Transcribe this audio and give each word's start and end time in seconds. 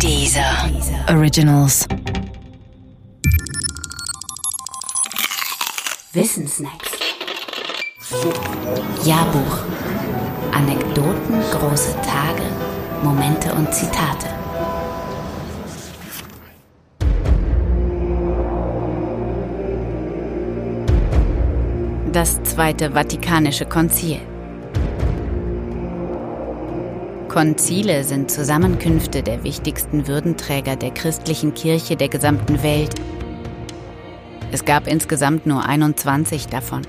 Dieser 0.00 0.70
Originals. 1.08 1.86
Wissensnacks. 6.12 6.90
Jahrbuch. 9.04 9.58
Anekdoten, 10.52 11.40
große 11.52 11.94
Tage, 12.02 12.42
Momente 13.02 13.52
und 13.54 13.72
Zitate. 13.72 14.28
Das 22.12 22.42
Zweite 22.44 22.92
Vatikanische 22.92 23.66
Konzil. 23.66 24.20
Konzile 27.34 28.04
sind 28.04 28.30
Zusammenkünfte 28.30 29.24
der 29.24 29.42
wichtigsten 29.42 30.06
Würdenträger 30.06 30.76
der 30.76 30.92
christlichen 30.92 31.52
Kirche 31.52 31.96
der 31.96 32.08
gesamten 32.08 32.62
Welt. 32.62 32.94
Es 34.52 34.64
gab 34.64 34.86
insgesamt 34.86 35.44
nur 35.44 35.66
21 35.66 36.46
davon. 36.46 36.82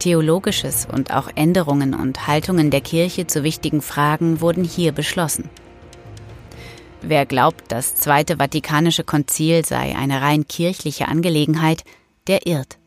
Theologisches 0.00 0.88
und 0.92 1.14
auch 1.14 1.30
Änderungen 1.36 1.94
und 1.94 2.26
Haltungen 2.26 2.72
der 2.72 2.80
Kirche 2.80 3.28
zu 3.28 3.44
wichtigen 3.44 3.80
Fragen 3.80 4.40
wurden 4.40 4.64
hier 4.64 4.90
beschlossen. 4.90 5.48
Wer 7.00 7.24
glaubt, 7.24 7.62
das 7.68 7.94
Zweite 7.94 8.38
Vatikanische 8.38 9.04
Konzil 9.04 9.64
sei 9.64 9.94
eine 9.94 10.20
rein 10.20 10.48
kirchliche 10.48 11.06
Angelegenheit, 11.06 11.84
der 12.26 12.48
irrt 12.48 12.78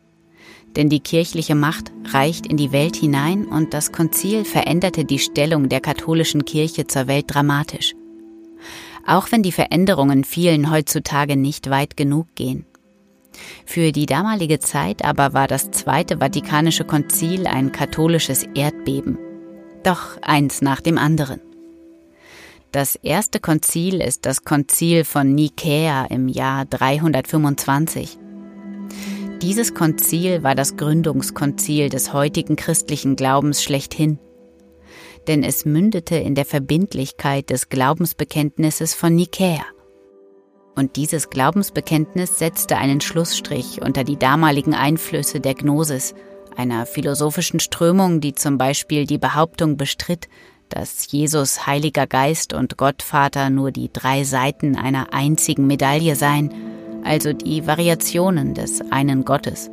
denn 0.78 0.90
die 0.90 1.00
kirchliche 1.00 1.56
Macht 1.56 1.92
reicht 2.14 2.46
in 2.46 2.56
die 2.56 2.72
Welt 2.72 2.96
hinein 2.96 3.46
und 3.46 3.74
das 3.74 3.92
Konzil 3.92 4.46
veränderte 4.46 5.06
die 5.06 5.18
Stellung 5.18 5.70
der 5.70 5.82
katholischen 5.82 6.46
Kirche 6.46 6.86
zur 6.86 7.08
Welt 7.08 7.26
dramatisch. 7.28 7.96
Auch 9.06 9.32
wenn 9.32 9.42
die 9.42 9.52
Veränderungen 9.52 10.24
vielen 10.24 10.70
heutzutage 10.70 11.36
nicht 11.36 11.72
weit 11.72 11.98
genug 11.98 12.28
gehen. 12.36 12.66
Für 13.66 13.92
die 13.92 14.06
damalige 14.06 14.60
Zeit 14.60 15.04
aber 15.04 15.34
war 15.34 15.48
das 15.48 15.72
Zweite 15.72 16.20
Vatikanische 16.20 16.86
Konzil 16.86 17.48
ein 17.48 17.72
katholisches 17.72 18.44
Erdbeben. 18.54 19.18
Doch 19.84 20.22
eins 20.22 20.62
nach 20.62 20.82
dem 20.82 20.98
anderen. 20.98 21.42
Das 22.72 22.96
erste 22.96 23.40
Konzil 23.40 24.02
ist 24.02 24.26
das 24.26 24.44
Konzil 24.44 25.06
von 25.06 25.34
Nikäa 25.34 26.06
im 26.06 26.28
Jahr 26.28 26.66
325. 26.66 28.20
Dieses 29.42 29.76
Konzil 29.76 30.42
war 30.42 30.56
das 30.56 30.78
Gründungskonzil 30.78 31.90
des 31.90 32.12
heutigen 32.12 32.56
christlichen 32.56 33.16
Glaubens 33.16 33.62
schlechthin, 33.62 34.18
denn 35.28 35.44
es 35.44 35.64
mündete 35.64 36.16
in 36.16 36.34
der 36.34 36.46
Verbindlichkeit 36.46 37.52
des 37.52 37.70
Glaubensbekenntnisses 37.70 38.96
von 38.96 39.14
Nikäa. 39.14 39.64
Und 40.76 40.96
dieses 40.96 41.30
Glaubensbekenntnis 41.30 42.40
setzte 42.40 42.78
einen 42.78 43.00
Schlussstrich 43.00 43.80
unter 43.84 44.04
die 44.04 44.18
damaligen 44.18 44.74
Einflüsse 44.74 45.40
der 45.40 45.54
Gnosis, 45.54 46.16
einer 46.56 46.88
philosophischen 46.88 47.60
Strömung, 47.60 48.22
die 48.22 48.34
zum 48.34 48.58
Beispiel 48.58 49.06
die 49.06 49.20
Behauptung 49.20 49.78
bestritt, 49.78 50.30
dass 50.70 51.12
Jesus 51.12 51.68
Heiliger 51.68 52.08
Geist 52.08 52.54
und 52.54 52.78
Gottvater 52.78 53.52
nur 53.52 53.72
die 53.72 53.92
drei 53.94 54.24
Seiten 54.24 54.76
einer 54.76 55.14
einzigen 55.14 55.68
Medaille 55.68 56.16
seien 56.16 56.52
also 57.08 57.34
die 57.34 57.66
Variationen 57.66 58.54
des 58.54 58.82
einen 58.92 59.24
Gottes. 59.24 59.72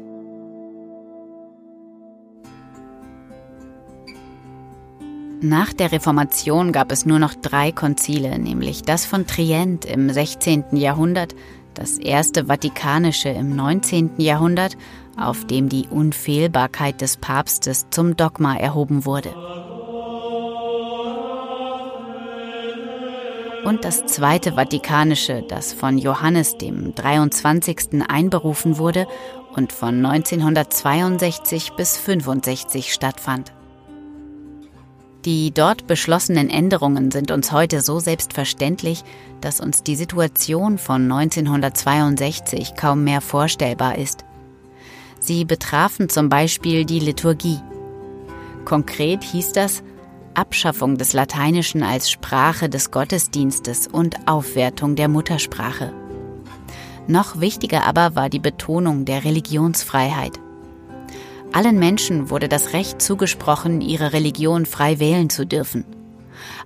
Nach 5.40 5.74
der 5.74 5.92
Reformation 5.92 6.72
gab 6.72 6.90
es 6.90 7.04
nur 7.04 7.18
noch 7.18 7.34
drei 7.34 7.70
Konzile, 7.70 8.38
nämlich 8.38 8.80
das 8.80 9.04
von 9.04 9.26
Trient 9.26 9.84
im 9.84 10.08
16. 10.08 10.64
Jahrhundert, 10.72 11.34
das 11.74 11.98
erste 11.98 12.46
Vatikanische 12.46 13.28
im 13.28 13.54
19. 13.54 14.12
Jahrhundert, 14.16 14.78
auf 15.18 15.44
dem 15.44 15.68
die 15.68 15.86
Unfehlbarkeit 15.90 17.00
des 17.00 17.18
Papstes 17.18 17.88
zum 17.90 18.16
Dogma 18.16 18.56
erhoben 18.56 19.04
wurde. 19.04 19.34
Und 23.64 23.84
das 23.84 24.06
Zweite 24.06 24.52
Vatikanische, 24.52 25.42
das 25.48 25.72
von 25.72 25.98
Johannes 25.98 26.58
dem 26.58 26.94
23. 26.94 28.02
einberufen 28.06 28.78
wurde 28.78 29.06
und 29.54 29.72
von 29.72 30.04
1962 30.04 31.72
bis 31.72 31.96
65 31.96 32.92
stattfand. 32.92 33.52
Die 35.24 35.52
dort 35.52 35.86
beschlossenen 35.86 36.50
Änderungen 36.50 37.10
sind 37.10 37.30
uns 37.30 37.50
heute 37.50 37.80
so 37.80 37.98
selbstverständlich, 37.98 39.02
dass 39.40 39.60
uns 39.60 39.82
die 39.82 39.96
Situation 39.96 40.76
von 40.76 41.10
1962 41.10 42.74
kaum 42.76 43.04
mehr 43.04 43.22
vorstellbar 43.22 43.96
ist. 43.96 44.24
Sie 45.20 45.46
betrafen 45.46 46.10
zum 46.10 46.28
Beispiel 46.28 46.84
die 46.84 46.98
Liturgie. 46.98 47.58
Konkret 48.66 49.24
hieß 49.24 49.52
das, 49.52 49.82
Abschaffung 50.34 50.96
des 50.96 51.12
Lateinischen 51.12 51.82
als 51.82 52.10
Sprache 52.10 52.68
des 52.68 52.90
Gottesdienstes 52.90 53.86
und 53.86 54.26
Aufwertung 54.26 54.96
der 54.96 55.08
Muttersprache. 55.08 55.92
Noch 57.06 57.40
wichtiger 57.40 57.86
aber 57.86 58.16
war 58.16 58.28
die 58.28 58.40
Betonung 58.40 59.04
der 59.04 59.24
Religionsfreiheit. 59.24 60.40
Allen 61.52 61.78
Menschen 61.78 62.30
wurde 62.30 62.48
das 62.48 62.72
Recht 62.72 63.00
zugesprochen, 63.00 63.80
ihre 63.80 64.12
Religion 64.12 64.66
frei 64.66 64.98
wählen 64.98 65.30
zu 65.30 65.46
dürfen. 65.46 65.84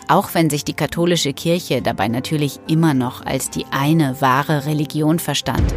Auch 0.08 0.32
wenn 0.32 0.48
sich 0.48 0.64
die 0.64 0.72
katholische 0.72 1.34
Kirche 1.34 1.82
dabei 1.82 2.08
natürlich 2.08 2.60
immer 2.68 2.94
noch 2.94 3.26
als 3.26 3.50
die 3.50 3.66
eine 3.70 4.20
wahre 4.22 4.64
Religion 4.64 5.18
verstand. 5.18 5.74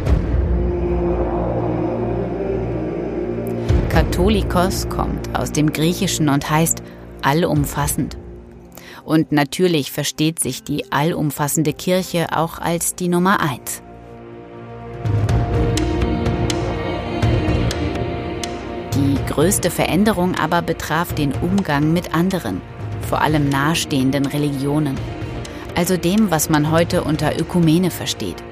Katholikos 3.90 4.88
kommt 4.88 5.36
aus 5.36 5.52
dem 5.52 5.70
Griechischen 5.70 6.30
und 6.30 6.48
heißt 6.48 6.82
allumfassend. 7.22 8.16
Und 9.04 9.32
natürlich 9.32 9.90
versteht 9.90 10.38
sich 10.38 10.62
die 10.62 10.92
allumfassende 10.92 11.72
Kirche 11.72 12.36
auch 12.36 12.58
als 12.58 12.94
die 12.94 13.08
Nummer 13.08 13.40
eins. 13.40 13.82
Die 18.94 19.16
größte 19.26 19.70
Veränderung 19.70 20.34
aber 20.34 20.62
betraf 20.62 21.14
den 21.14 21.32
Umgang 21.32 21.92
mit 21.92 22.14
anderen, 22.14 22.60
vor 23.08 23.22
allem 23.22 23.48
nahestehenden 23.48 24.26
Religionen, 24.26 24.96
also 25.74 25.96
dem, 25.96 26.30
was 26.30 26.50
man 26.50 26.70
heute 26.70 27.02
unter 27.02 27.38
Ökumene 27.40 27.90
versteht. 27.90 28.42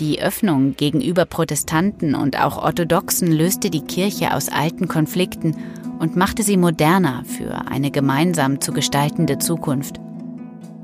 Die 0.00 0.20
Öffnung 0.20 0.74
gegenüber 0.74 1.24
Protestanten 1.24 2.16
und 2.16 2.40
auch 2.40 2.56
Orthodoxen 2.56 3.30
löste 3.30 3.70
die 3.70 3.82
Kirche 3.82 4.34
aus 4.34 4.48
alten 4.48 4.88
Konflikten 4.88 5.56
und 6.04 6.16
machte 6.16 6.42
sie 6.42 6.58
moderner 6.58 7.24
für 7.24 7.66
eine 7.66 7.90
gemeinsam 7.90 8.60
zu 8.60 8.72
gestaltende 8.72 9.38
Zukunft. 9.38 10.00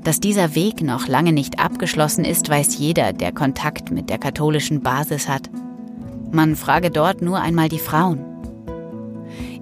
Dass 0.03 0.19
dieser 0.19 0.55
Weg 0.55 0.81
noch 0.81 1.07
lange 1.07 1.31
nicht 1.31 1.59
abgeschlossen 1.59 2.25
ist, 2.25 2.49
weiß 2.49 2.79
jeder, 2.79 3.13
der 3.13 3.31
Kontakt 3.31 3.91
mit 3.91 4.09
der 4.09 4.17
katholischen 4.17 4.81
Basis 4.81 5.29
hat. 5.29 5.51
Man 6.31 6.55
frage 6.55 6.89
dort 6.89 7.21
nur 7.21 7.39
einmal 7.39 7.69
die 7.69 7.77
Frauen. 7.77 8.25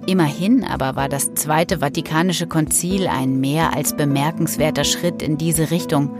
Immerhin 0.06 0.64
aber 0.64 0.96
war 0.96 1.10
das 1.10 1.34
Zweite 1.34 1.80
Vatikanische 1.80 2.46
Konzil 2.46 3.06
ein 3.06 3.38
mehr 3.38 3.76
als 3.76 3.94
bemerkenswerter 3.94 4.84
Schritt 4.84 5.20
in 5.20 5.36
diese 5.36 5.70
Richtung, 5.70 6.10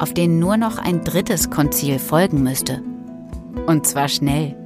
auf 0.00 0.12
den 0.12 0.40
nur 0.40 0.56
noch 0.56 0.78
ein 0.78 1.04
drittes 1.04 1.48
Konzil 1.48 2.00
folgen 2.00 2.42
müsste. 2.42 2.82
Und 3.68 3.86
zwar 3.86 4.08
schnell. 4.08 4.56